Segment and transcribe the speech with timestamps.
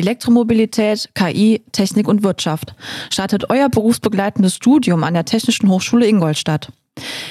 [0.00, 2.74] Elektromobilität, KI, Technik und Wirtschaft.
[3.10, 6.72] Startet euer berufsbegleitendes Studium an der Technischen Hochschule Ingolstadt.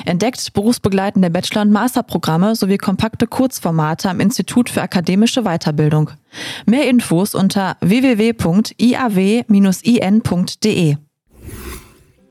[0.06, 6.12] Entdeckt berufsbegleitende Bachelor- und Masterprogramme sowie kompakte Kurzformate am Institut für akademische Weiterbildung.
[6.66, 8.38] Mehr Infos unter www.iaw-in.de.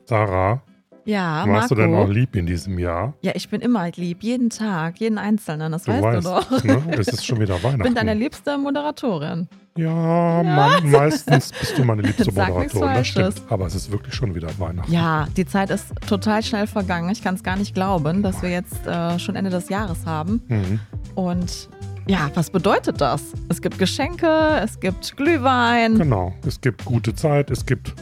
[0.05, 0.63] Sarah,
[1.09, 3.13] Ja, warst du denn auch lieb in diesem Jahr?
[3.21, 6.63] Ja, ich bin immer lieb, jeden Tag, jeden Einzelnen, das Du weißt weißt, du doch.
[6.63, 6.83] Ne?
[6.99, 7.95] es ist schon wieder Ich bin Weihnachten.
[7.95, 9.47] deine liebste Moderatorin.
[9.75, 13.41] ja, Mann, meistens bist du meine liebste Moderatorin, das stimmt.
[13.49, 14.91] Aber es ist wirklich schon wieder Weihnachten.
[14.91, 17.09] Ja, die Zeit ist total schnell vergangen.
[17.09, 20.43] Ich kann es gar nicht glauben, dass wir jetzt äh, schon Ende des Jahres haben.
[20.47, 20.79] Mhm.
[21.15, 21.69] Und
[22.07, 23.33] ja, was bedeutet das?
[23.49, 24.27] Es gibt Geschenke,
[24.63, 25.97] es gibt Glühwein.
[25.97, 27.93] Genau, es gibt gute Zeit, es gibt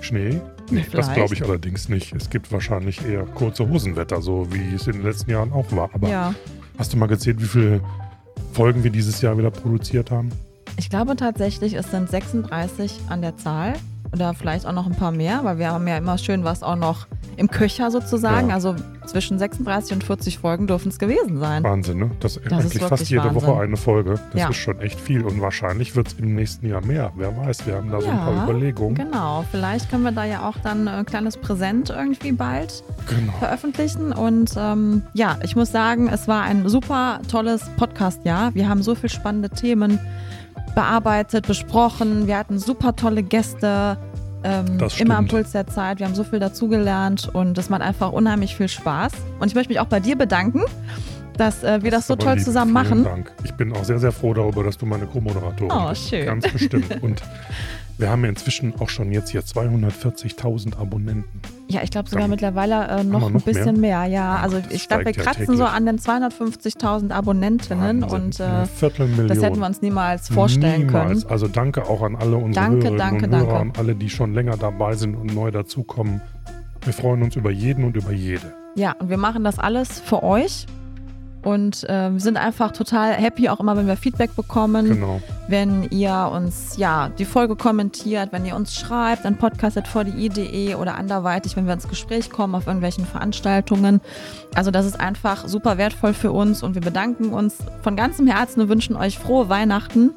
[0.00, 0.40] Schnee.
[0.70, 2.14] Nee, das glaube ich allerdings nicht.
[2.14, 5.90] Es gibt wahrscheinlich eher kurze Hosenwetter, so wie es in den letzten Jahren auch war.
[5.92, 6.34] Aber Ja,
[6.78, 7.80] hast du mal gezählt, wie viele
[8.52, 10.30] Folgen wir dieses Jahr wieder produziert haben?
[10.78, 13.74] ich glaube tatsächlich, es sind 36 an der Zahl.
[14.12, 16.76] Oder vielleicht auch noch ein paar mehr, weil wir haben ja immer schön was auch
[16.76, 18.48] noch im Köcher sozusagen.
[18.48, 18.54] Ja.
[18.54, 18.74] Also
[19.06, 21.62] zwischen 36 und 40 Folgen dürfen es gewesen sein.
[21.62, 22.10] Wahnsinn, ne?
[22.20, 23.42] Das, ist endlich fast jede Wahnsinn.
[23.48, 24.14] Woche eine Folge.
[24.32, 24.48] Das Ja.
[24.48, 25.22] ist schon echt viel.
[25.22, 27.12] Und wahrscheinlich wird es im nächsten Jahr mehr.
[27.14, 28.94] Wer weiß, wir haben da so ein Ja, paar Überlegungen.
[28.94, 33.32] Genau, vielleicht können wir da ja auch dann ein kleines Präsent irgendwie bald Genau.
[33.38, 34.12] veröffentlichen.
[34.12, 38.54] Und ähm, ja, ich muss sagen, es war ein super tolles Podcast-Jahr.
[38.54, 40.00] Wir haben so viele spannende Themen
[40.76, 42.28] bearbeitet, besprochen.
[42.28, 43.96] Wir hatten super tolle Gäste.
[44.44, 45.26] Ähm, Das immer am.
[45.26, 45.98] Puls der Zeit.
[45.98, 49.10] Wir haben so viel dazugelernt und es macht einfach unheimlich viel Spaß.
[49.40, 50.62] Und ich möchte mich auch bei dir bedanken,
[51.36, 52.44] dass äh, wir das, ist so toll lieb.
[52.44, 53.04] zusammen Vielen machen.
[53.04, 53.32] Dank.
[53.44, 56.08] Ich bin auch sehr, sehr froh darüber, dass du meine Co-Moderatorin Oh, bist.
[56.10, 56.26] schön.
[56.26, 56.90] Ganz bestimmt.
[57.02, 57.22] Und
[57.98, 61.40] wir haben ja inzwischen auch schon jetzt hier 240.000 Abonnenten.
[61.68, 64.04] Ja, ich glaube sogar Dann mittlerweile äh, noch wir ein noch bisschen mehr.
[64.04, 68.20] Ja, also das ich glaube, wir steigt ja kratzen so an den 250.000 Abonnentinnen Wahnsinn.
[68.22, 69.28] und äh, Viertelmillion.
[69.28, 71.22] das hätten wir uns niemals vorstellen Niemals.
[71.22, 71.32] können.
[71.32, 73.60] Also danke auch an alle unsere Danke, Hörerinnen danke, und Hörer, danke.
[73.60, 76.20] an alle, die schon länger dabei sind und neu dazukommen.
[76.84, 78.52] Wir freuen uns über jeden und über jede.
[78.76, 80.66] Ja, und wir machen das alles für euch
[81.46, 85.20] und äh, wir sind einfach total happy, auch immer, wenn wir Feedback bekommen, Genau.
[85.48, 91.56] wenn ihr uns ja die Folge kommentiert, wenn ihr uns schreibt an podcast.vdi.de oder anderweitig,
[91.56, 94.00] wenn wir ins Gespräch kommen auf irgendwelchen Veranstaltungen.
[94.54, 98.60] Also das ist einfach super wertvoll für uns und wir bedanken uns von ganzem Herzen
[98.62, 100.10] und wünschen euch frohe Weihnachten.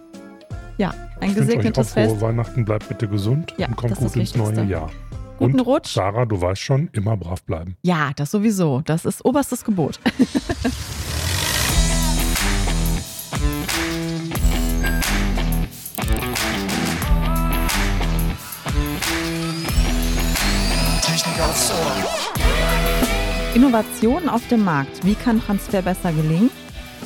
[0.77, 2.21] Ja, ein Ich wünsche euch auch gesegnetes frohe Fest.
[2.21, 4.63] Weihnachten, bleibt bitte gesund Ja, und kommt gut ins neue.
[4.65, 4.89] Jahr.
[5.37, 5.93] Guten und Rutsch.
[5.93, 7.77] Sarah, du weißt schon, immer brav bleiben.
[7.81, 8.81] Ja, das sowieso.
[8.83, 9.99] Das ist oberstes Gebot.
[23.59, 25.05] Innovationen auf dem Markt.
[25.05, 26.49] Wie kann Transfer besser gelingen?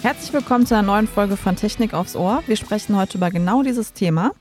[0.03, 2.43] Herzlich willkommen zu einer neuen Folge von Technik aufs Ohr.
[2.45, 4.33] Wir sprechen heute über genau dieses Thema.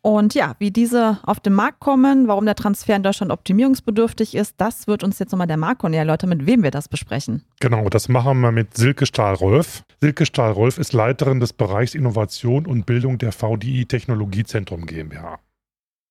[0.00, 4.54] Und ja, wie diese auf den Markt kommen, warum der Transfer in Deutschland optimierungsbedürftig ist,
[4.56, 7.44] das wird uns jetzt nochmal der Marco näher erläutern, mit wem wir das besprechen.
[7.60, 9.84] Genau, das machen wir mit Silke Stahl-Rolf.
[10.00, 15.38] Silke Stahl-Rolf ist Leiterin des Bereichs Innovation und Bildung der VDI Technologiezentrum GmbH.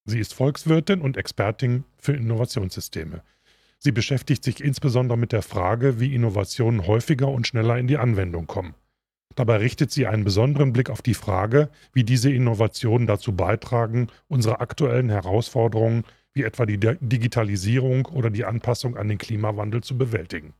[0.06, 3.24] Sie ist Volkswirtin und Expertin für Innovationssysteme.
[3.80, 8.48] Sie beschäftigt sich insbesondere mit der Frage, wie Innovationen häufiger und schneller in die Anwendung
[8.48, 8.74] kommen.
[9.36, 14.62] Dabei richtet sie einen besonderen Blick auf die Frage, wie diese Innovationen dazu beitragen, unsere
[14.62, 20.54] aktuellen Herausforderungen wie etwa die Di- Digitalisierung oder die Anpassung an den Klimawandel zu bewältigen.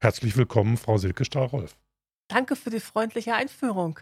[0.00, 1.76] Herzlich willkommen, Frau Silke Stahl-Rolf.
[2.28, 4.00] Danke für die freundliche Einführung.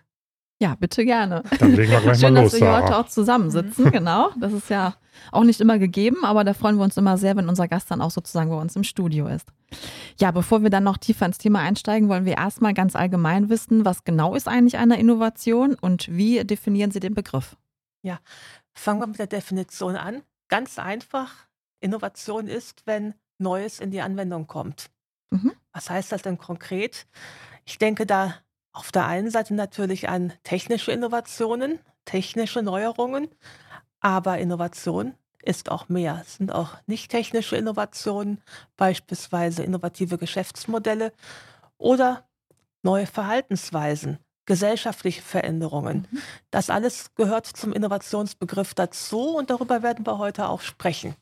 [0.60, 1.43] Ja, bitte gerne.
[1.59, 4.31] Dann legen wir gleich Schön, mal dass los, wir hier heute auch zusammensitzen, genau.
[4.38, 4.94] Das ist ja
[5.32, 8.03] auch nicht immer gegeben, aber da freuen wir uns immer sehr, wenn unser Gast dann
[8.03, 9.49] auch sozusagen bei uns im Studio ist.
[10.19, 13.84] Ja, bevor wir dann noch tiefer ins Thema einsteigen, wollen wir erstmal ganz allgemein wissen,
[13.84, 17.56] was genau ist eigentlich eine Innovation und wie definieren Sie den Begriff?
[18.75, 20.22] Fangen wir mit der Definition an.
[20.49, 21.32] Ganz einfach.
[21.81, 24.91] Innovation ist, wenn Neues in die Anwendung kommt.
[25.31, 25.53] Mhm.
[25.72, 27.06] Was heißt das denn konkret?
[27.65, 28.34] Ich denke da
[28.72, 33.28] auf der einen Seite natürlich an technische Innovationen, technische Neuerungen,
[34.00, 36.20] aber Innovation ist auch mehr.
[36.25, 38.43] Es sind auch nicht technische Innovationen,
[38.76, 41.12] beispielsweise innovative Geschäftsmodelle
[41.78, 42.28] oder
[42.82, 46.06] neue Verhaltensweisen, gesellschaftliche Veränderungen.
[46.50, 51.14] Das alles gehört zum Innovationsbegriff dazu und darüber werden wir heute auch sprechen.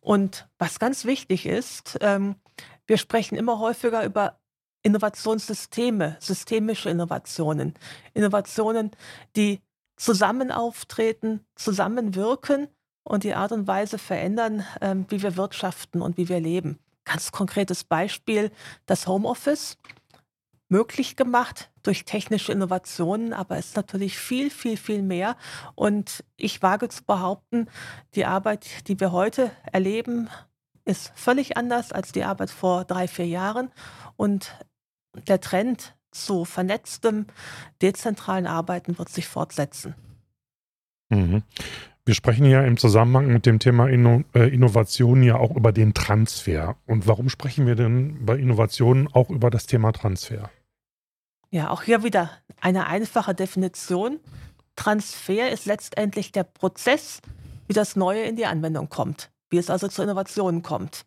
[0.00, 2.36] Und was ganz wichtig ist, ähm,
[2.86, 4.39] wir sprechen immer häufiger über
[4.82, 7.74] Innovationssysteme, systemische Innovationen,
[8.14, 8.90] Innovationen,
[9.36, 9.60] die
[9.96, 12.68] zusammen auftreten, zusammenwirken
[13.02, 16.78] und die Art und Weise verändern, ähm, wie wir wirtschaften und wie wir leben.
[17.04, 18.50] Ganz konkretes Beispiel,
[18.86, 19.76] das Homeoffice.
[20.72, 25.36] möglich gemacht durch technische Innovationen, aber es ist natürlich viel, viel, viel mehr.
[25.74, 27.68] Und ich wage zu behaupten,
[28.14, 30.28] die Arbeit, die wir heute erleben,
[30.84, 33.72] ist völlig anders als die Arbeit vor drei, vier Jahren.
[34.16, 34.54] Und
[35.26, 37.26] der Trend zu vernetztem,
[37.82, 39.94] dezentralen Arbeiten wird sich fortsetzen.
[41.08, 41.42] Mhm.
[42.04, 45.94] Wir sprechen ja im Zusammenhang mit dem Thema Inno äh, Innovation ja auch über den
[45.94, 46.76] Transfer.
[46.86, 50.50] Und warum sprechen wir denn bei Innovationen auch über das Thema Transfer?
[51.50, 52.30] Ja, auch hier wieder
[52.60, 54.18] eine einfache Definition.
[54.76, 57.20] Transfer ist letztendlich der Prozess,
[57.66, 61.04] wie das Neue in die Anwendung kommt, wie es also zu Innovationen kommt.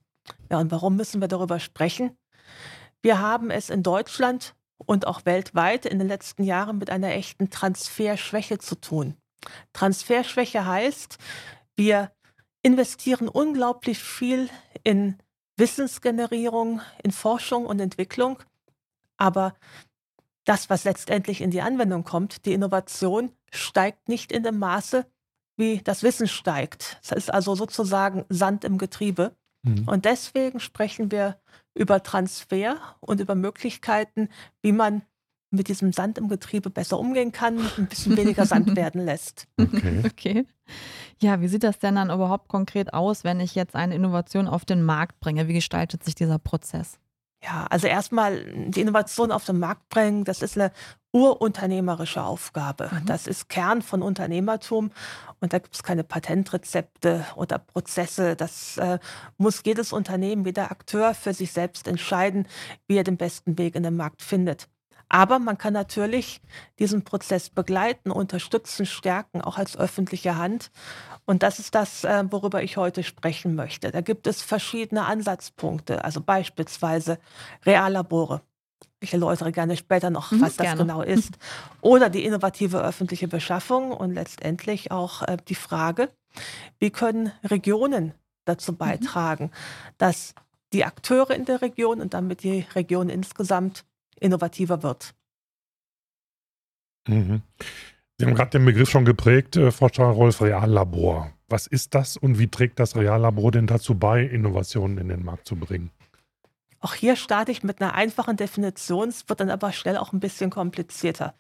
[0.50, 2.16] Ja, und warum müssen wir darüber sprechen?
[3.04, 7.50] Wir haben es in Deutschland und auch weltweit in den letzten Jahren mit einer echten
[7.50, 9.16] Transferschwäche zu tun.
[9.74, 11.18] Transferschwäche heißt,
[11.76, 12.12] wir
[12.62, 14.50] investieren unglaublich viel
[14.84, 15.18] in
[15.58, 18.42] Wissensgenerierung, in Forschung und Entwicklung,
[19.18, 19.54] aber
[20.46, 25.06] das, was letztendlich in die Anwendung kommt, die Innovation, steigt nicht in dem Maße,
[25.58, 27.00] wie das Wissen steigt.
[27.02, 29.36] Das ist also sozusagen Sand im Getriebe.
[29.62, 29.88] Mhm.
[29.88, 31.38] Und deswegen sprechen wir
[31.76, 34.30] über Transfer und über Möglichkeiten,
[34.62, 35.04] wie man
[35.54, 39.48] mit diesem Sand im Getriebe besser umgehen kann, ein bisschen weniger Sand werden lässt.
[39.58, 40.04] Okay.
[40.06, 40.46] okay.
[41.22, 44.66] Ja, wie sieht das denn dann überhaupt konkret aus, wenn ich jetzt eine Innovation auf
[44.66, 45.48] den Markt bringe?
[45.48, 47.00] Wie gestaltet sich dieser Prozess?
[47.44, 50.72] Ja, also erstmal die Innovation auf den Markt bringen, das ist eine
[51.14, 52.90] urunternehmerische Aufgabe.
[52.92, 53.06] Mhm.
[53.06, 54.92] Das ist Kern von Unternehmertum
[55.40, 58.36] und da gibt es keine Patentrezepte oder Prozesse.
[58.36, 59.00] Das äh,
[59.38, 62.48] muss jedes Unternehmen, jeder Akteur für sich selbst entscheiden,
[62.88, 64.68] wie er den besten Weg in den Markt findet.
[65.10, 66.42] Aber man kann natürlich
[66.80, 70.72] diesen Prozess begleiten, unterstützen, stärken, auch als öffentliche Hand.
[71.26, 73.92] Und das ist das, äh, worüber ich heute sprechen möchte.
[73.92, 77.20] Da gibt es verschiedene Ansatzpunkte, also beispielsweise
[77.64, 78.42] Reallabore.
[79.04, 80.82] Ich erläutere gerne später noch, mhm, was das gerne.
[80.82, 81.38] genau ist.
[81.82, 86.10] Oder die innovative öffentliche Beschaffung und letztendlich auch äh, die Frage,
[86.80, 88.14] wie können Regionen
[88.46, 88.78] dazu mhm.
[88.78, 89.94] beitragen, mhm.
[89.98, 90.34] dass
[90.72, 93.84] die Akteure in der Region und damit die Region insgesamt
[94.20, 95.14] innovativer wird.
[97.08, 97.42] Mhm.
[98.18, 101.34] Sie haben gerade den Begriff schon geprägt, äh, Frau Stahlrolf, Reallabor.
[101.50, 105.46] Was ist das und wie trägt das Reallabor denn dazu bei, Innovationen in den Markt
[105.46, 105.92] zu bringen?
[106.84, 110.20] Auch hier starte ich mit einer einfachen Definition, es wird dann aber schnell auch ein
[110.20, 111.34] bisschen komplizierter.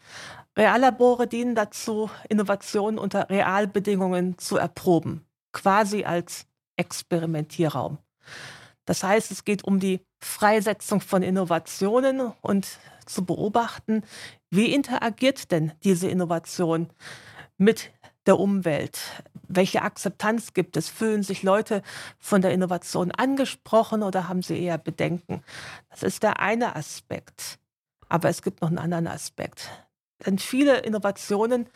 [0.56, 6.46] Reallabore dienen dazu, Innovationen unter Realbedingungen zu erproben, quasi als
[6.78, 7.98] Experimentierraum.
[8.86, 14.04] Das heißt, es geht um die Freisetzung von Innovationen und zu beobachten,
[14.50, 16.90] wie interagiert denn diese Innovation
[17.58, 17.92] mit
[18.26, 18.98] der Umwelt?
[19.56, 20.90] Welche Akzeptanz gibt es?
[20.90, 21.82] Fühlen sich Leute
[22.20, 25.44] von der Innovation angesprochen oder haben sie eher Bedenken?
[25.90, 27.60] Das ist der eine Aspekt.
[28.10, 29.70] Aber es gibt noch einen anderen Aspekt.
[30.26, 31.68] Denn viele Innovationen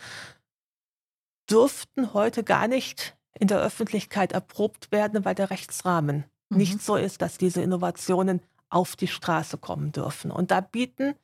[1.50, 6.58] dürften heute gar nicht in der Öffentlichkeit erprobt werden, weil der Rechtsrahmen mhm.
[6.58, 10.32] nicht so ist, dass diese Innovationen auf die Straße kommen dürfen.
[10.32, 11.16] Und da bieten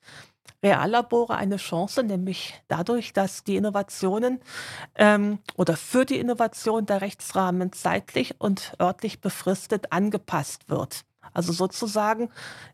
[0.63, 4.39] Reallabore eine Chance, nämlich dadurch, dass die Innovationen
[4.95, 11.03] ähm, oder für die Innovation der Rechtsrahmen zeitlich und örtlich befristet angepasst wird.
[11.33, 12.29] Also sozusagen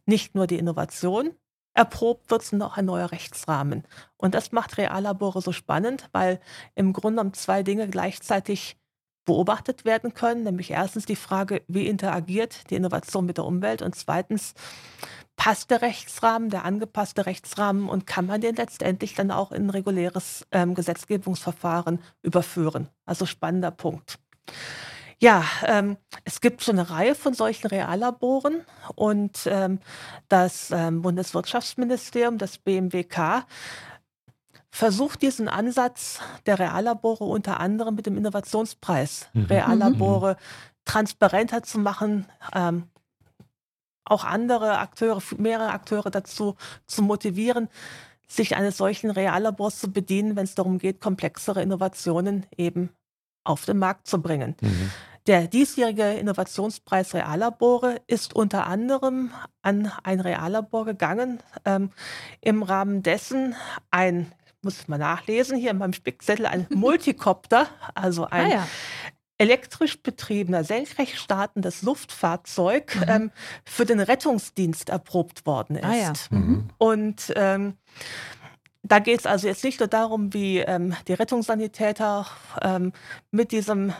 [0.05, 1.31] nicht nur die Innovation
[1.73, 3.83] erprobt wird, sondern auch ein neuer Rechtsrahmen.
[4.17, 6.39] Und das macht Reallabore so spannend, weil
[6.75, 8.77] im Grunde genommen zwei Dinge gleichzeitig
[9.25, 13.95] beobachtet werden können, nämlich erstens die Frage, wie interagiert die Innovation mit der Umwelt und
[13.95, 14.55] zweitens,
[15.39, 19.69] passt der Rechtsrahmen, der angepasste Rechtsrahmen und kann man den letztendlich dann auch in ein
[19.69, 22.89] reguläres ähm, Gesetzgebungsverfahren überführen?
[23.05, 24.19] Also spannender Punkt.
[25.17, 28.65] Ja, ähm, es gibt schon eine Reihe von solchen Reallaboren
[28.95, 29.79] und ähm,
[30.27, 33.45] das ähm, Bundeswirtschaftsministerium, das BMWK,
[34.69, 39.45] versucht diesen Ansatz der Reallabore unter anderem mit dem Innovationspreis mhm.
[39.45, 40.35] Reallabore
[40.83, 42.89] transparenter zu machen, ähm,
[44.09, 47.69] auch andere Akteure, mehrere Akteure dazu zu motivieren,
[48.27, 52.89] sich eines solchen Reallabors zu bedienen, wenn es darum geht, komplexere Innovationen eben
[53.43, 54.55] auf den Markt zu bringen.
[54.61, 54.91] Mhm.
[55.27, 61.91] Der diesjährige Innovationspreis Reallabore ist unter anderem an ein Reallabor gegangen, ähm,
[62.41, 63.55] im Rahmen dessen
[63.91, 68.67] ein muss ich mal nachlesen, hier in meinem Spickzettel ein Multicopter, also ein ah, ja.
[69.39, 73.03] Elektrisch betriebener, senkrecht startendes Luftfahrzeug mhm.
[73.07, 73.31] ähm,
[73.65, 75.85] für den Rettungsdienst erprobt worden ist.
[75.85, 76.13] Ah, ja.
[76.29, 76.69] mhm.
[76.77, 77.73] Und ähm,
[78.83, 82.27] da geht es also jetzt nicht nur darum, wie ähm, die Rettungssanitäter
[82.61, 82.91] ähm,
[83.31, 83.93] mit diesem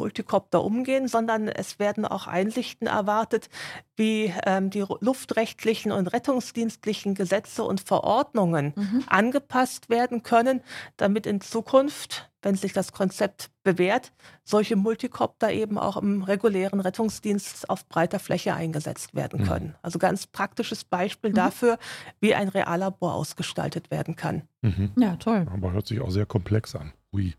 [0.00, 3.50] Multicopter umgehen, sondern es werden auch Einsichten erwartet,
[3.96, 9.04] wie ähm, die luftrechtlichen und rettungsdienstlichen Gesetze und Verordnungen mhm.
[9.06, 10.62] angepasst werden können,
[10.96, 17.68] damit in Zukunft, wenn sich das Konzept bewährt, solche Multicopter eben auch im regulären Rettungsdienst
[17.68, 19.46] auf breiter Fläche eingesetzt werden mhm.
[19.46, 19.66] können.
[19.66, 19.74] Mhm.
[19.82, 21.34] Also ganz praktisches Beispiel mhm.
[21.34, 21.78] dafür,
[22.20, 24.44] wie ein Reallabor ausgestaltet werden kann.
[24.62, 24.92] Mhm.
[24.96, 25.46] Ja, toll.
[25.52, 26.94] Aber hört sich auch sehr komplex an.
[27.12, 27.34] Ui.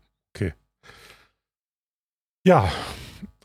[2.44, 2.72] Ja,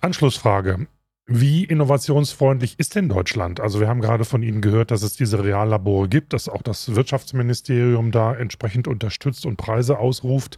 [0.01, 0.87] Anschlussfrage.
[1.27, 3.59] Wie innovationsfreundlich ist denn Deutschland?
[3.59, 6.95] Also wir haben gerade von Ihnen gehört, dass es diese Reallabore gibt, dass auch das
[6.95, 10.57] Wirtschaftsministerium da entsprechend unterstützt und Preise ausruft.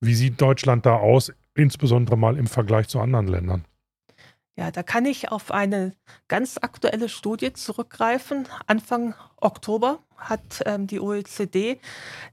[0.00, 3.64] Wie sieht Deutschland da aus, insbesondere mal im Vergleich zu anderen Ländern?
[4.56, 5.94] Ja, da kann ich auf eine
[6.28, 8.46] ganz aktuelle Studie zurückgreifen.
[8.68, 11.80] Anfang Oktober hat ähm, die OECD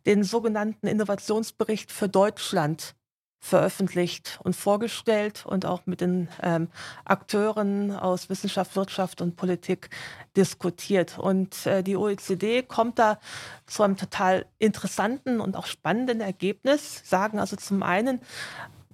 [0.05, 2.95] den sogenannten Innovationsbericht für Deutschland
[3.45, 6.67] veröffentlicht und vorgestellt und auch mit den ähm,
[7.05, 9.91] Akteuren aus Wissenschaft, Wirtschaft und Politik
[10.35, 11.19] diskutiert.
[11.19, 13.19] Und äh, die OECD kommt da
[13.67, 18.19] zu einem total interessanten und auch spannenden Ergebnis, sagen also zum einen,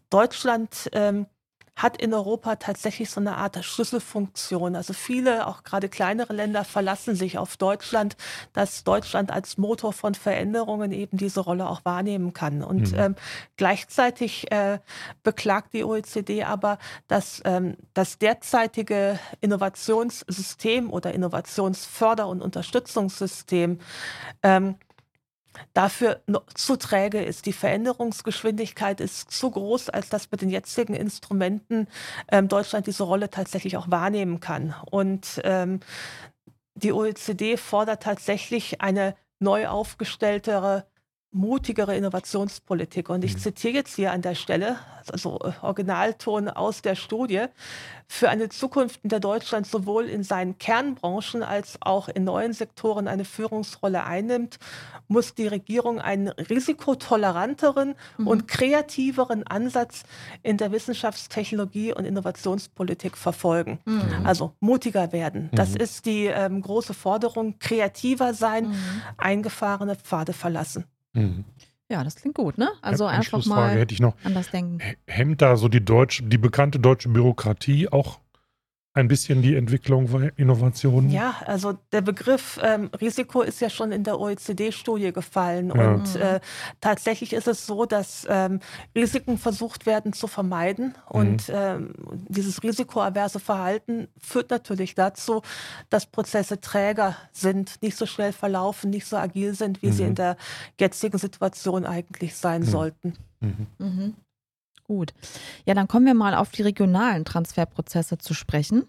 [0.10, 1.28] Deutschland ähm,
[1.76, 4.76] hat in Europa tatsächlich so eine Art Schlüsselfunktion.
[4.76, 8.18] Also viele, auch gerade kleinere Länder, verlassen sich auf Deutschland,
[8.54, 12.64] dass Deutschland als Motor von Veränderungen eben diese Rolle auch wahrnehmen kann.
[12.64, 13.00] Und mhm.
[13.00, 13.16] ähm,
[13.58, 14.80] gleichzeitig äh,
[15.24, 23.80] beklagt die OECD aber, dass ähm, das derzeitige Innovationssystem oder Innovationsförder- und Unterstützungssystem
[24.44, 24.76] ähm,
[25.74, 26.22] dafür
[26.54, 27.46] zu träge ist.
[27.46, 31.88] Die Veränderungsgeschwindigkeit ist zu groß, als dass mit den jetzigen Instrumenten
[32.32, 34.76] ähm, Deutschland diese Rolle tatsächlich auch wahrnehmen kann.
[34.90, 35.80] Und ähm,
[36.76, 40.86] die OECD fordert tatsächlich eine neu aufgestelltere
[41.32, 43.10] mutigere Innovationspolitik.
[43.10, 43.40] Und ich mhm.
[43.40, 44.78] zitiere jetzt hier an der Stelle,
[45.12, 47.46] also äh, Originalton aus der Studie,
[48.08, 53.08] für eine Zukunft, in der Deutschland sowohl in seinen Kernbranchen als auch in neuen Sektoren
[53.08, 54.60] eine Führungsrolle einnimmt,
[55.08, 58.28] muss die Regierung einen risikotoleranteren mhm.
[58.28, 60.04] und kreativeren Ansatz
[60.44, 63.80] in der Wissenschaftstechnologie und Innovationspolitik verfolgen.
[63.86, 64.26] Mhm.
[64.26, 65.50] Also mutiger werden.
[65.54, 65.78] Das mhm.
[65.78, 69.02] ist die ähm, große Forderung, kreativer sein, mhm.
[69.18, 70.86] eingefahrene Pfade verlassen.
[71.14, 71.46] Mhm.
[71.90, 72.72] Ja, das klingt gut, ne?
[72.82, 74.16] Also ja, einfach mal hätte ich noch.
[74.24, 74.80] anders denken.
[75.08, 78.20] Hemmt da so die deutsche, die bekannte deutsche Bürokratie auch
[78.94, 81.12] ein bisschen die Entwicklung von Innovationen?
[81.12, 85.72] Ja, also der Begriff ähm, Risiko ist ja schon in der OECD-Studie gefallen.
[85.74, 85.92] Ja.
[85.92, 86.22] Und mhm.
[86.22, 86.40] äh,
[86.82, 88.60] tatsächlich ist es so, dass ähm,
[88.94, 90.96] Risiken versucht werden zu vermeiden.
[91.08, 91.56] Und mhm.
[91.56, 91.94] ähm,
[92.28, 95.42] dieses risikoaverse Verhalten führt natürlich dazu,
[95.90, 99.94] dass Prozesse träger sind, nicht so schnell verlaufen, nicht so agil sind, wie mhm.
[99.94, 100.36] sie in der
[100.78, 102.66] jetzigen Situation eigentlich sein mhm.
[102.66, 103.14] sollten.
[103.40, 104.16] Mhm.
[104.92, 105.14] Gut.
[105.66, 108.84] Ja, dann kommen wir mal auf die regionalen Transferprozesse zu sprechen.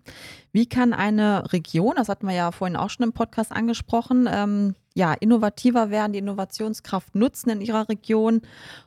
[0.50, 4.74] Wie kann eine Region, das hatten wir ja vorhin auch schon im Podcast angesprochen, ähm,
[4.94, 8.42] ja, innovativer werden, die Innovationskraft nutzen in ihrer Region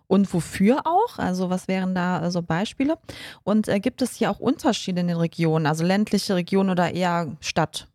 [0.08, 1.18] und wofür auch?
[1.18, 2.98] Also was wären da so also Beispiele?
[3.44, 7.38] Und äh, gibt es hier auch Unterschiede in den Regionen, also ländliche Region oder eher
[7.40, 7.88] Stadt?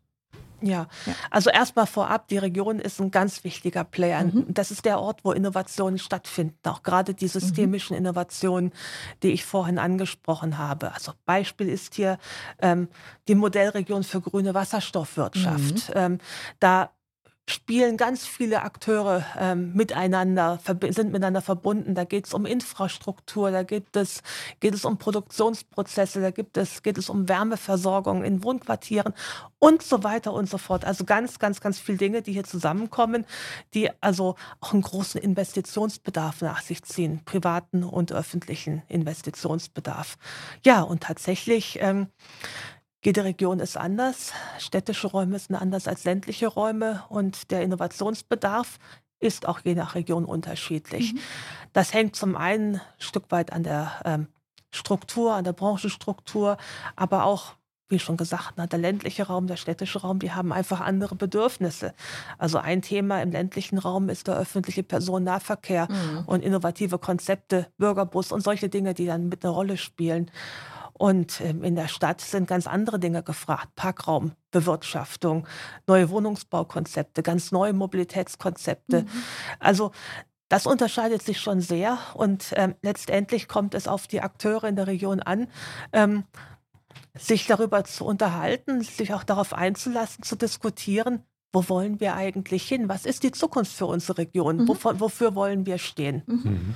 [0.61, 0.87] Ja.
[1.05, 1.13] ja.
[1.29, 4.23] also erstmal vorab, die Region ist ein ganz wichtiger Player.
[4.23, 4.45] Mhm.
[4.49, 8.05] Das ist der Ort, wo Innovationen stattfinden, auch gerade die systemischen mhm.
[8.05, 8.71] Innovationen,
[9.23, 10.93] die ich vorhin angesprochen habe.
[10.93, 12.17] Also Beispiel ist hier
[12.61, 12.87] ähm,
[13.27, 15.89] die Modellregion für grüne Wasserstoffwirtschaft.
[15.89, 15.93] Mhm.
[15.95, 16.17] Ähm,
[16.59, 16.91] da
[17.51, 21.95] spielen ganz viele Akteure ähm, miteinander, sind miteinander verbunden.
[21.95, 24.23] Da geht es um Infrastruktur, da gibt es,
[24.59, 29.13] geht es um Produktionsprozesse, da gibt es, geht es um Wärmeversorgung in Wohnquartieren
[29.59, 30.85] und so weiter und so fort.
[30.85, 33.25] Also ganz, ganz, ganz viele Dinge, die hier zusammenkommen,
[33.73, 40.17] die also auch einen großen Investitionsbedarf nach sich ziehen, privaten und öffentlichen Investitionsbedarf.
[40.65, 42.07] Ja, und tatsächlich ähm,
[43.03, 44.31] jede Region ist anders.
[44.59, 48.77] Städtische Räume sind anders als ländliche Räume und der Innovationsbedarf
[49.19, 51.13] ist auch je nach Region unterschiedlich.
[51.13, 51.19] Mhm.
[51.73, 54.27] Das hängt zum einen ein Stück weit an der ähm,
[54.71, 56.57] Struktur, an der Branchenstruktur,
[56.95, 57.53] aber auch,
[57.89, 61.93] wie schon gesagt, der ländliche Raum, der städtische Raum, die haben einfach andere Bedürfnisse.
[62.37, 66.23] Also ein Thema im ländlichen Raum ist der öffentliche Personennahverkehr mhm.
[66.25, 70.31] und innovative Konzepte, Bürgerbus und solche Dinge, die dann mit einer Rolle spielen.
[71.01, 73.73] Und ähm, in der Stadt sind ganz andere Dinge gefragt.
[73.73, 75.47] Parkraumbewirtschaftung,
[75.87, 79.01] neue Wohnungsbaukonzepte, ganz neue Mobilitätskonzepte.
[79.01, 79.07] Mhm.
[79.57, 79.93] Also
[80.47, 84.85] das unterscheidet sich schon sehr und ähm, letztendlich kommt es auf die Akteure in der
[84.85, 85.47] Region an,
[85.91, 86.23] ähm,
[87.17, 92.89] sich darüber zu unterhalten, sich auch darauf einzulassen, zu diskutieren, wo wollen wir eigentlich hin?
[92.89, 94.57] Was ist die Zukunft für unsere Region?
[94.57, 94.67] Mhm.
[94.67, 96.21] Wofür, wofür wollen wir stehen?
[96.27, 96.41] Mhm.
[96.43, 96.75] mhm.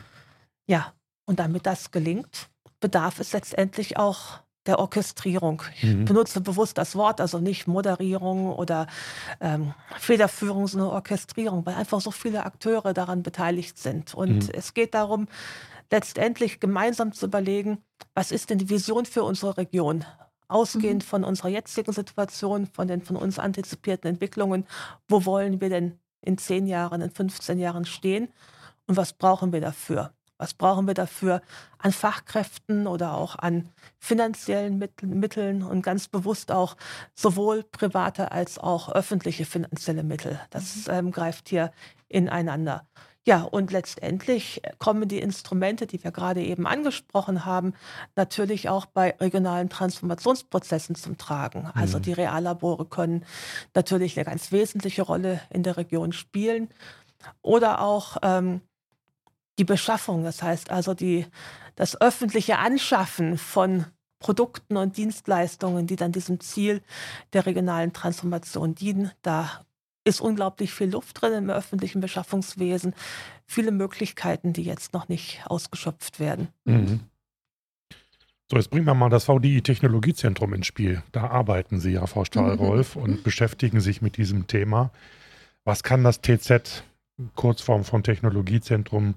[0.65, 0.93] Ja,
[1.25, 5.61] und damit das gelingt, bedarf es letztendlich auch der Orchestrierung.
[5.75, 6.05] Ich Mhm.
[6.05, 8.87] benutze bewusst das Wort, also nicht Moderierung oder
[9.39, 14.13] ähm, Federführung, sondern Orchestrierung, weil einfach so viele Akteure daran beteiligt sind.
[14.15, 14.49] Und Mhm.
[14.53, 15.27] es geht darum,
[15.91, 17.77] letztendlich gemeinsam zu überlegen,
[18.15, 20.03] was ist denn die Vision für unsere Region?
[20.47, 24.65] Ausgehend von unserer jetzigen Situation, von den von uns antizipierten Entwicklungen,
[25.07, 28.29] wo wollen wir denn in 10 Jahren, in 15 Jahren stehen
[28.87, 30.11] und was brauchen wir dafür?
[30.37, 31.41] Was brauchen wir dafür
[31.77, 36.75] an Fachkräften oder auch an finanziellen Mittel- Mitteln und ganz bewusst auch
[37.13, 40.39] sowohl private als auch öffentliche finanzielle Mittel.
[40.49, 41.71] Das ähm, greift hier
[42.07, 42.85] ineinander.
[43.27, 47.73] Ja, und letztendlich kommen die Instrumente, die wir gerade eben angesprochen haben,
[48.15, 51.71] natürlich auch bei regionalen Transformationsprozessen zum Tragen.
[51.73, 52.03] Also Mhm.
[52.03, 53.25] die Reallabore können
[53.73, 56.69] natürlich eine ganz wesentliche Rolle in der Region spielen.
[57.41, 58.61] Oder auch ähm,
[59.57, 61.25] die Beschaffung, das heißt also die,
[61.75, 63.85] das öffentliche Anschaffen von
[64.19, 66.81] Produkten und Dienstleistungen, die dann diesem Ziel
[67.33, 69.11] der regionalen Transformation dienen.
[69.21, 69.65] Da
[70.03, 72.93] ist unglaublich viel Luft drin im öffentlichen Beschaffungswesen,
[73.45, 76.49] viele Möglichkeiten, die jetzt noch nicht ausgeschöpft werden.
[76.63, 77.01] Mhm.
[78.49, 81.01] So, jetzt bringen wir mal das VDI Technologiezentrum ins Spiel.
[81.11, 84.91] Da arbeiten Sie ja, Frau Stahlrolf, und beschäftigen sich mit diesem Thema.
[85.63, 86.83] Was kann das TZ,
[87.35, 89.15] Kurzform von Technologiezentrum,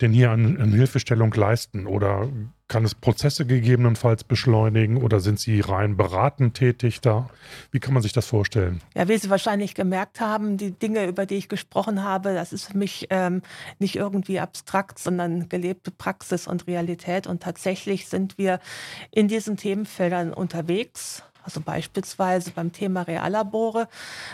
[0.00, 1.86] denn hier an, an Hilfestellung leisten?
[1.86, 2.28] Oder
[2.68, 4.98] kann es Prozesse gegebenenfalls beschleunigen?
[4.98, 7.30] Oder sind Sie rein beratend tätig da?
[7.70, 8.80] Wie kann man sich das vorstellen?
[8.94, 12.64] Ja, wie Sie wahrscheinlich gemerkt haben, die Dinge, über die ich gesprochen habe, das ist
[12.64, 13.42] für mich ähm,
[13.78, 17.26] nicht irgendwie abstrakt, sondern gelebte Praxis und Realität.
[17.26, 18.60] Und tatsächlich sind wir
[19.10, 21.22] in diesen Themenfeldern unterwegs.
[21.46, 23.88] Also beispielsweise beim Thema Reallabore.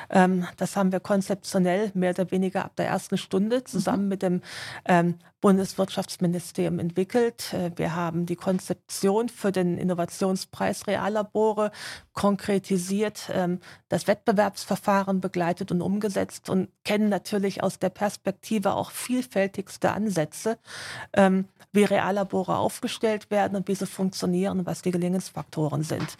[0.09, 4.41] Ähm, das haben wir konzeptionell mehr oder weniger ab der ersten Stunde zusammen mit dem
[4.87, 7.53] ähm, Bundeswirtschaftsministerium entwickelt.
[7.53, 11.71] Äh, Wir haben die Konzeption für den Innovationspreis Reallabore
[12.15, 19.93] konkretisiert, ähm, das Wettbewerbsverfahren begleitet und umgesetzt und kennen natürlich aus der Perspektive auch vielfältigste
[19.93, 20.59] Ansätze,
[21.13, 26.17] ähm, wie Reallabore aufgestellt werden und wie sie funktionieren und was die Gelingensfaktoren sind.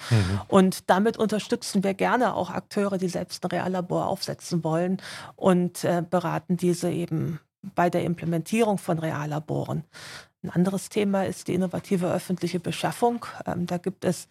[0.49, 5.01] Und damit unterstützen wir gerne auch Akteure, die selbst ein Reallabor aufsetzen wollen
[5.37, 9.85] und äh, beraten diese eben bei der Implementierung von Reallaboren.
[10.43, 13.25] Ein anderes Thema ist die innovative öffentliche Beschaffung.
[13.47, 14.27] Ähm, da gibt es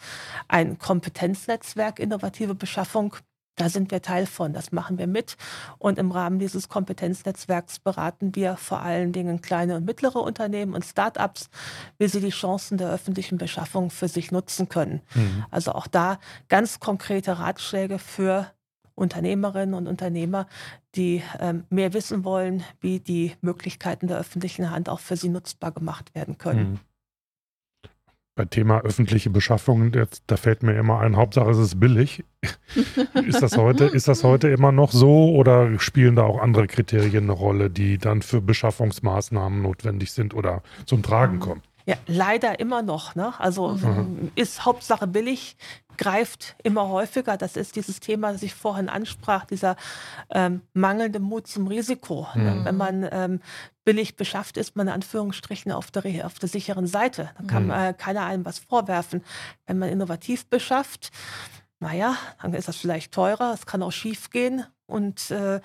[0.49, 3.15] ein Kompetenznetzwerk innovative Beschaffung.
[3.56, 5.38] Da sind wir Teil von, das machen wir mit.
[5.78, 10.86] Und im Rahmen dieses Kompetenznetzwerks beraten wir vor allen Dingen kleine und mittlere Unternehmen und
[10.86, 11.50] Start-ups,
[11.98, 15.02] wie sie die Chancen der öffentlichen Beschaffung für sich nutzen können.
[15.52, 18.52] Also auch da ganz konkrete Ratschläge für
[18.96, 20.48] Unternehmerinnen und Unternehmer,
[20.96, 25.72] die ähm, mehr wissen wollen, wie die Möglichkeiten der öffentlichen Hand auch für sie nutzbar
[25.72, 26.72] gemacht werden können.
[26.72, 26.80] Mhm.
[28.41, 32.23] Bei Thema öffentliche Beschaffung, jetzt, da fällt mir immer ein, Hauptsache es ist billig.
[33.27, 37.25] ist, das heute, ist das heute immer noch so oder spielen da auch andere Kriterien
[37.25, 41.62] eine Rolle, die dann für Beschaffungsmaßnahmen notwendig sind oder zum Tragen kommen?
[41.86, 43.15] Ja, leider immer noch.
[43.15, 43.34] Ne?
[43.39, 44.32] Also Mhm.
[44.36, 45.56] ist Hauptsache billig,
[45.98, 47.38] greift immer häufiger.
[47.38, 49.76] Das ist dieses Thema, das ich vorhin ansprach, dieser
[50.32, 52.28] ähm, mangelnde Mut zum Risiko.
[52.36, 52.52] Ne?
[52.52, 52.65] Mhm.
[52.65, 53.41] Wenn man ähm,
[53.84, 57.30] billig beschafft, ist man in Anführungsstrichen auf der, auf der sicheren Seite.
[57.38, 57.72] Da kann Mhm.
[57.72, 59.24] äh, keiner einem was vorwerfen.
[59.67, 61.12] Wenn man innovativ beschafft,
[61.80, 65.60] naja, dann ist das vielleicht teurer, es kann auch schief gehen und äh,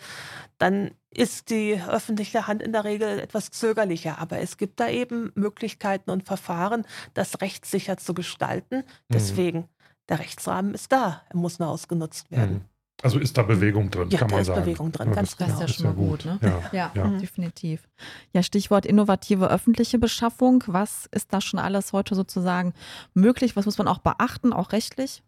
[0.59, 4.19] dann ist die öffentliche Hand in der Regel etwas zögerlicher.
[4.19, 8.85] Aber es gibt da eben Möglichkeiten und Verfahren, das rechtssicher zu gestalten.
[9.09, 9.69] Deswegen,
[10.09, 12.55] der Rechtsrahmen ist da, er muss nur ausgenutzt werden.
[12.55, 12.65] Mhm.
[13.03, 14.61] Also ist da Bewegung drin, Ja, kann da man ist sagen.
[14.63, 16.39] Bewegung drin, ganz Das ist ja schon mal gut, ne?
[16.41, 16.63] Ja.
[16.73, 17.05] Ja, Ja.
[17.05, 17.19] Mhm.
[17.19, 17.87] definitiv.
[18.33, 20.65] Ja, Stichwort innovative öffentliche Beschaffung.
[20.67, 22.73] Was ist da schon alles heute sozusagen
[23.13, 23.55] möglich?
[23.55, 25.23] Was muss man auch beachten, auch rechtlich?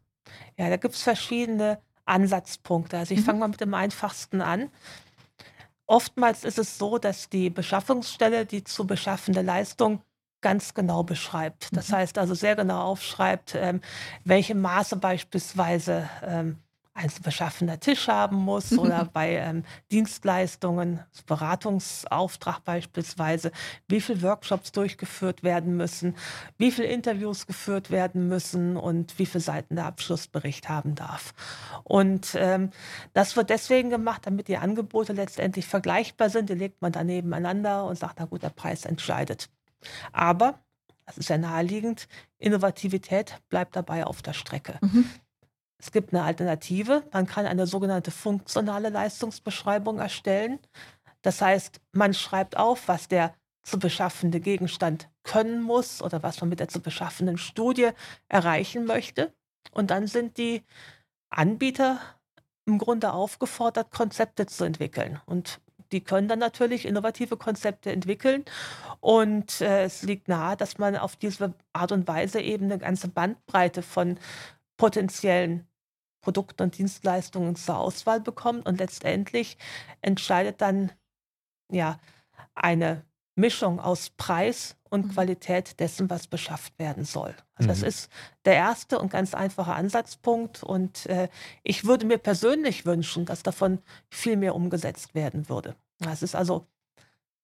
[0.56, 1.78] Ja, da gibt es verschiedene
[2.08, 2.98] Ansatzpunkte.
[2.98, 3.24] Also ich Mhm.
[3.24, 4.70] fange mal mit dem einfachsten an.
[5.86, 10.02] Oftmals ist es so, dass die Beschaffungsstelle die zu beschaffende Leistung
[10.40, 11.74] ganz genau beschreibt.
[11.76, 11.94] Das Mhm.
[11.94, 13.80] heißt also sehr genau aufschreibt, ähm,
[14.24, 16.58] welche Maße beispielsweise ähm,
[16.98, 23.52] ein zu beschaffender Tisch haben muss oder bei ähm, Dienstleistungen, Beratungsauftrag beispielsweise,
[23.86, 26.16] wie viele Workshops durchgeführt werden müssen,
[26.58, 31.34] wie viele Interviews geführt werden müssen und wie viele Seiten der Abschlussbericht haben darf.
[31.84, 32.70] Und ähm,
[33.12, 36.50] das wird deswegen gemacht, damit die Angebote letztendlich vergleichbar sind.
[36.50, 39.48] Die legt man dann nebeneinander und sagt, na gut, der Preis entscheidet.
[40.12, 40.58] Aber,
[41.06, 42.08] das ist ja naheliegend,
[42.38, 44.78] Innovativität bleibt dabei auf der Strecke.
[44.80, 45.08] Mhm.
[45.78, 47.04] Es gibt eine Alternative.
[47.12, 50.58] Man kann eine sogenannte funktionale Leistungsbeschreibung erstellen.
[51.22, 56.48] Das heißt, man schreibt auf, was der zu beschaffende Gegenstand können muss oder was man
[56.48, 57.90] mit der zu beschaffenden Studie
[58.28, 59.32] erreichen möchte.
[59.72, 60.62] Und dann sind die
[61.30, 62.00] Anbieter
[62.64, 65.20] im Grunde aufgefordert, Konzepte zu entwickeln.
[65.26, 65.60] Und
[65.92, 68.44] die können dann natürlich innovative Konzepte entwickeln.
[69.00, 73.08] Und äh, es liegt nahe, dass man auf diese Art und Weise eben eine ganze
[73.08, 74.18] Bandbreite von
[74.78, 75.68] potenziellen
[76.22, 78.66] Produkten und Dienstleistungen zur Auswahl bekommt.
[78.66, 79.58] Und letztendlich
[80.00, 80.92] entscheidet dann
[81.70, 81.98] ja
[82.54, 83.04] eine
[83.36, 85.10] Mischung aus Preis und Mhm.
[85.12, 87.36] Qualität dessen, was beschafft werden soll.
[87.54, 87.88] Also das Mhm.
[87.88, 88.10] ist
[88.46, 90.62] der erste und ganz einfache Ansatzpunkt.
[90.62, 91.28] Und äh,
[91.62, 95.76] ich würde mir persönlich wünschen, dass davon viel mehr umgesetzt werden würde.
[96.00, 96.66] Das ist also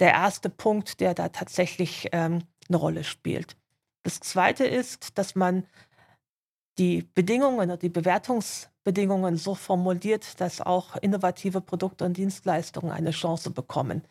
[0.00, 3.56] der erste Punkt, der da tatsächlich ähm, eine Rolle spielt.
[4.02, 5.66] Das zweite ist, dass man
[6.78, 13.50] die Bedingungen oder die Bewertungsbedingungen so formuliert, dass auch innovative Produkte und Dienstleistungen eine Chance
[13.50, 14.02] bekommen.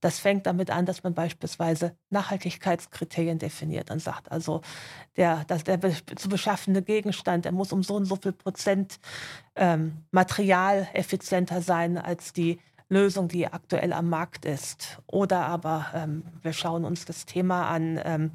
[0.00, 4.60] Das fängt damit an, dass man beispielsweise Nachhaltigkeitskriterien definiert und sagt, also
[5.16, 5.80] der, das, der
[6.16, 9.00] zu beschaffende Gegenstand, der muss um so und so viel Prozent
[9.54, 14.98] ähm, Material effizienter sein als die Lösung, die aktuell am Markt ist.
[15.06, 18.30] Oder aber ähm, wir schauen uns das Thema an ähm,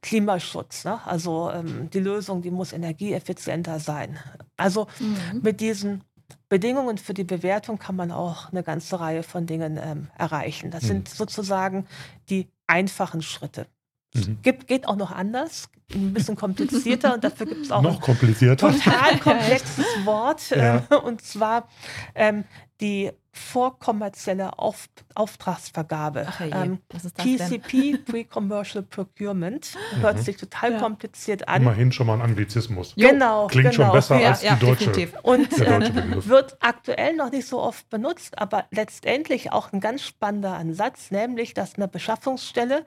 [0.00, 0.84] Klimaschutz.
[0.84, 1.00] Ne?
[1.06, 4.18] Also ähm, die Lösung, die muss energieeffizienter sein.
[4.56, 5.40] Also Mhm.
[5.42, 6.04] mit diesen
[6.48, 10.70] Bedingungen für die Bewertung kann man auch eine ganze Reihe von Dingen ähm, erreichen.
[10.70, 10.88] Das Mhm.
[10.88, 11.86] sind sozusagen
[12.28, 13.66] die einfachen Schritte.
[14.14, 14.38] Mhm.
[14.42, 18.70] Gibt, geht auch noch anders, ein bisschen komplizierter und dafür gibt es auch Noch komplizierter.
[18.70, 20.84] total komplexes Wort, Ja.
[20.90, 21.68] äh, und zwar
[22.14, 22.44] ähm,
[22.80, 26.26] die vorkommerzielle Auf Auftragsvergabe.
[26.28, 27.36] Ach Ähm, was ist das denn?
[27.38, 30.22] PCP, Pre-Commercial Procurement, hört Mhm.
[30.22, 30.78] sich total Ja.
[30.78, 31.62] kompliziert an.
[31.62, 32.94] Immerhin schon mal ein Anglizismus.
[32.96, 33.84] Genau, Klingt genau.
[33.84, 35.18] schon besser Ja, als ja, die deutsche, definitiv.
[35.22, 36.28] Und der deutsche äh, Begriff.
[36.28, 41.54] wird aktuell noch nicht so oft benutzt, aber letztendlich auch ein ganz spannender Ansatz, nämlich
[41.54, 42.84] dass eine Beschaffungsstelle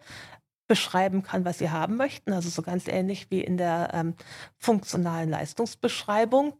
[0.67, 4.15] beschreiben kann, was sie haben möchten, also so ganz ähnlich wie in der ähm,
[4.57, 6.53] funktionalen Leistungsbeschreibung.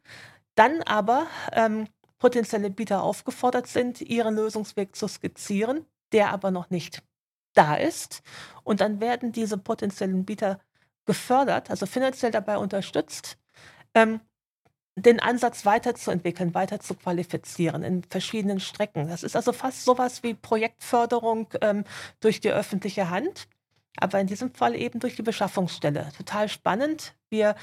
[0.55, 1.87] Dann aber ähm,
[2.19, 7.03] potenzielle Bieter aufgefordert sind, ihren Lösungsweg zu skizzieren, der aber noch nicht
[7.53, 8.21] da ist.
[8.63, 10.59] Und dann werden diese potenziellen Bieter
[11.05, 13.37] gefördert, also finanziell dabei unterstützt,
[13.93, 14.19] ähm,
[14.95, 19.09] den Ansatz weiterzuentwickeln, weiter zu qualifizieren in verschiedenen Strecken.
[19.09, 21.83] Das ist also fast sowas wie Projektförderung ähm,
[22.21, 23.47] durch die öffentliche Hand,
[23.97, 26.11] aber in diesem Fall eben durch die Beschaffungsstelle.
[26.17, 27.13] Total spannend.
[27.29, 27.55] Wir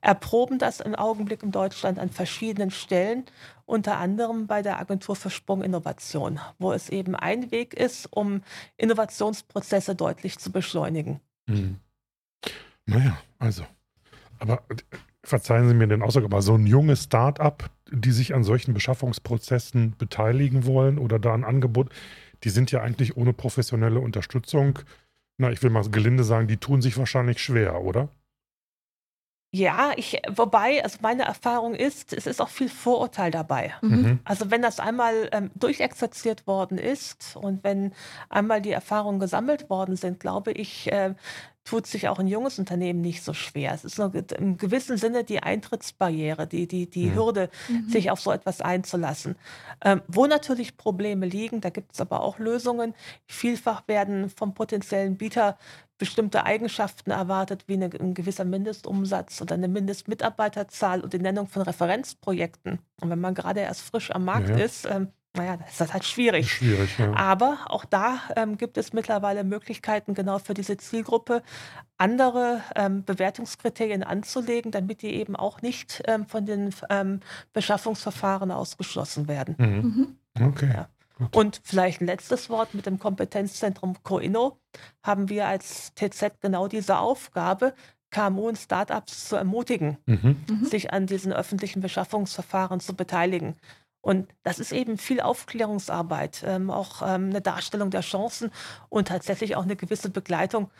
[0.00, 3.24] erproben das im Augenblick in Deutschland an verschiedenen Stellen,
[3.70, 8.42] unter anderem bei der Agentur für Sprunginnovation, wo es eben ein Weg ist, um
[8.76, 11.20] Innovationsprozesse deutlich zu beschleunigen.
[11.46, 11.76] Mhm.
[12.86, 13.64] Naja, also.
[14.38, 14.76] Aber äh,
[15.22, 19.94] verzeihen Sie mir den Ausdruck, aber so ein junges Start-up, die sich an solchen Beschaffungsprozessen
[19.96, 21.90] beteiligen wollen oder da ein Angebot,
[22.42, 24.80] die sind ja eigentlich ohne professionelle Unterstützung,
[25.38, 28.08] na, ich will mal gelinde sagen, die tun sich wahrscheinlich schwer, oder?
[29.52, 33.74] Ja, ich, wobei, also meine Erfahrung ist, es ist auch viel Vorurteil dabei.
[33.82, 34.20] Mhm.
[34.22, 37.92] Also wenn das einmal ähm, durchexerziert worden ist und wenn
[38.28, 41.14] einmal die Erfahrungen gesammelt worden sind, glaube ich, äh,
[41.64, 43.72] tut sich auch ein junges Unternehmen nicht so schwer.
[43.74, 47.14] Es ist nur im gewissen Sinne die Eintrittsbarriere, die, die, die Mhm.
[47.14, 47.88] Hürde, Mhm.
[47.88, 49.36] sich auf so etwas einzulassen.
[49.84, 52.94] Ähm, wo natürlich Probleme liegen, da gibt es aber auch Lösungen.
[53.26, 55.58] Vielfach werden vom potenziellen Bieter
[55.98, 61.60] bestimmte Eigenschaften erwartet, wie eine, ein gewisser Mindestumsatz oder eine Mindestmitarbeiterzahl und die Nennung von
[61.62, 62.78] Referenzprojekten.
[63.02, 64.56] Und wenn man gerade erst frisch am Markt ja.
[64.56, 66.50] ist, ähm, naja, dann ist das halt Ist schwierig.
[66.52, 67.14] schwierig, ja.
[67.14, 71.42] Aber auch da ähm, gibt es mittlerweile Möglichkeiten, genau für diese Zielgruppe
[71.98, 77.20] andere ähm, Bewertungskriterien anzulegen, damit die eben auch nicht ähm, von den ähm,
[77.52, 79.54] Beschaffungsverfahren ausgeschlossen werden.
[79.58, 80.16] Mhm.
[80.36, 80.48] Mhm.
[80.48, 80.70] Okay.
[80.74, 80.88] Ja.
[81.34, 84.58] Und vielleicht ein letztes Wort mit dem Kompetenzzentrum Coinno
[85.02, 87.74] haben wir als TZ genau diese Aufgabe,
[88.10, 90.36] KMU und Startups zu ermutigen, Mhm.
[90.48, 90.64] Mhm.
[90.64, 93.54] sich an diesen öffentlichen Beschaffungsverfahren zu beteiligen.
[94.02, 98.50] Und das ist eben viel Aufklärungsarbeit, ähm, auch ähm, eine Darstellung der Chancen
[98.88, 100.70] und tatsächlich auch eine gewisse Begleitung.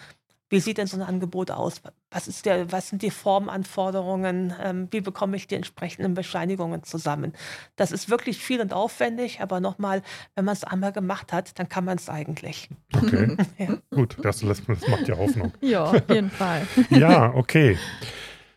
[0.53, 1.81] Wie sieht denn so ein Angebot aus?
[2.11, 4.53] Was, ist der, was sind die Formanforderungen?
[4.61, 7.35] Ähm, wie bekomme ich die entsprechenden Bescheinigungen zusammen?
[7.77, 10.03] Das ist wirklich viel und aufwendig, aber nochmal,
[10.35, 12.69] wenn man es einmal gemacht hat, dann kann man es eigentlich.
[12.97, 13.37] Okay.
[13.59, 13.77] Ja.
[13.95, 15.53] Gut, das, lässt- das macht ja Hoffnung.
[15.61, 16.67] Ja, auf jeden Fall.
[16.89, 17.79] Ja, okay.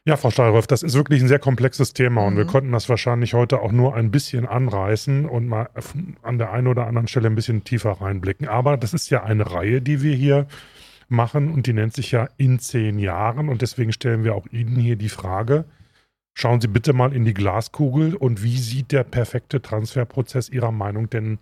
[0.05, 2.49] Ja, Frau Stahlrolf, das ist wirklich ein sehr komplexes Thema und wir Mhm.
[2.49, 5.69] konnten das wahrscheinlich heute auch nur ein bisschen anreißen und mal
[6.21, 8.49] an der einen oder anderen Stelle ein bisschen tiefer reinblicken.
[8.49, 10.47] Aber das ist ja eine Reihe, die wir hier
[11.07, 14.75] machen und die nennt sich ja in zehn Jahren und deswegen stellen wir auch Ihnen
[14.75, 15.63] hier die Frage,
[16.33, 21.09] schauen Sie bitte mal in die Glaskugel und wie sieht der perfekte Transferprozess Ihrer Meinung
[21.09, 21.39] denn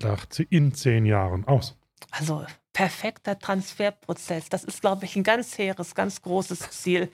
[0.00, 1.76] nach in zehn Jahren aus?
[2.10, 4.48] Also perfekter Transferprozess.
[4.48, 7.10] Das ist, glaube ich, ein ganz hehres, ganz großes Ziel.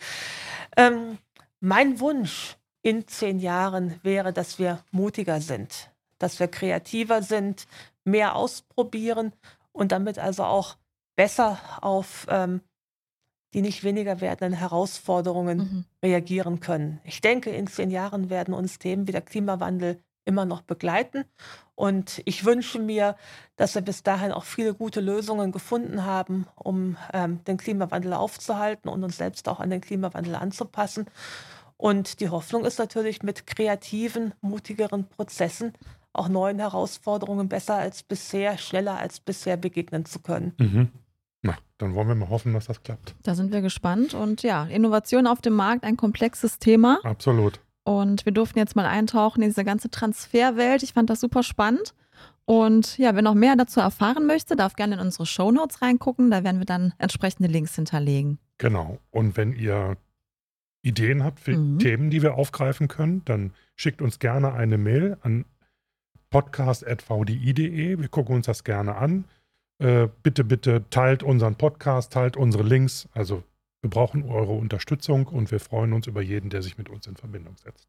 [0.77, 1.19] Ähm,
[1.61, 7.67] mein Wunsch in zehn Jahren wäre, dass wir mutiger sind, dass wir kreativer sind,
[8.05, 9.33] mehr ausprobieren
[9.71, 10.77] und damit also auch
[11.15, 12.61] besser auf ähm,
[13.55, 15.85] die nicht weniger werdenden Herausforderungen mhm.
[16.03, 17.01] reagieren können.
[17.05, 21.25] Ich denke, in zehn Jahren werden uns Themen wie der Klimawandel immer noch begleiten.
[21.75, 23.17] Und ich wünsche mir,
[23.57, 28.89] dass wir bis dahin auch viele gute Lösungen gefunden haben, um ähm, den Klimawandel aufzuhalten
[28.89, 31.07] und uns selbst auch an den Klimawandel anzupassen.
[31.77, 35.73] Und die Hoffnung ist natürlich mit kreativen, mutigeren Prozessen
[36.13, 40.53] auch neuen Herausforderungen besser als bisher, schneller als bisher begegnen zu können.
[40.59, 40.89] Mhm.
[41.43, 43.15] Na, dann wollen wir mal hoffen, dass das klappt.
[43.23, 44.15] Da sind wir gespannt.
[44.15, 47.01] Und ja, Innovation auf dem Markt, ein komplexes Thema.
[47.03, 47.61] Absolut.
[47.85, 50.83] Und wir durften jetzt mal eintauchen in diese ganze Transferwelt.
[50.83, 51.95] Ich fand das super spannend.
[52.45, 56.31] Und ja, wer noch mehr dazu erfahren möchte, darf gerne in unsere Shownotes reingucken.
[56.31, 58.39] Da werden wir dann entsprechende Links hinterlegen.
[58.59, 58.99] Genau.
[59.11, 59.97] Und wenn ihr
[60.83, 61.79] Ideen habt für mhm.
[61.79, 65.45] Themen, die wir aufgreifen können, dann schickt uns gerne eine Mail an
[66.31, 67.99] podcast.vdi.de.
[67.99, 69.25] Wir gucken uns das gerne an.
[69.79, 73.09] Äh, bitte, bitte teilt unseren Podcast, teilt unsere Links.
[73.13, 73.45] Also
[73.83, 77.17] wir brauchen eure Unterstützung und wir freuen uns über jeden, der sich mit uns in
[77.17, 77.89] Verbindung setzt.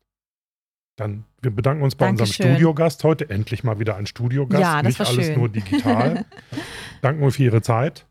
[0.95, 2.45] Dann, wir bedanken uns bei Dankeschön.
[2.45, 3.29] unserem Studiogast heute.
[3.29, 5.39] Endlich mal wieder ein Studiogast, ja, nicht alles schön.
[5.39, 6.25] nur digital.
[7.01, 8.05] Danken euch für Ihre Zeit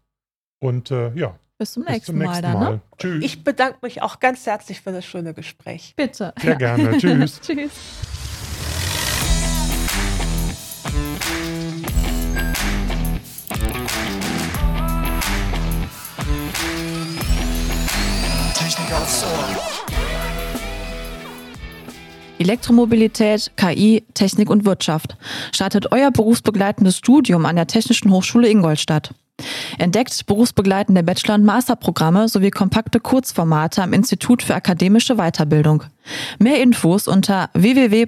[0.61, 1.39] und äh, ja.
[1.59, 2.55] Bis zum Bis nächsten, zum nächsten Mal.
[2.55, 2.65] Mal.
[2.65, 2.81] Dann, ne?
[2.99, 3.25] Tschüss.
[3.25, 5.95] Ich bedanke mich auch ganz herzlich für das schöne Gespräch.
[5.97, 6.33] Bitte.
[6.41, 6.99] Sehr gerne.
[6.99, 7.41] Tschüss.
[7.43, 7.73] Tschüss.
[18.93, 19.63] Aufs Ohr.
[22.39, 25.17] Elektromobilität, KI, Technik und Wirtschaft.
[25.53, 29.15] Startet euer berufsbegleitendes Studium an der Technischen Hochschule Ingolstadt.
[29.79, 35.85] Entdeckt berufsbegleitende Bachelor- und Masterprogramme sowie kompakte Kurzformate am Institut für akademische Weiterbildung.
[36.39, 38.03] Mehr Infos unter www.iaw-in.de.